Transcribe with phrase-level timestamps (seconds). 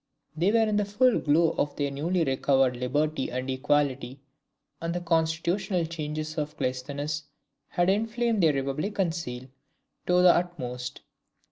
[0.35, 4.19] They were in the full glow of their newly recovered liberty and equality;
[4.81, 7.25] and the constitutional changes of Cleisthenes
[7.67, 9.43] had inflamed their republican zeal
[10.07, 11.01] to the utmost.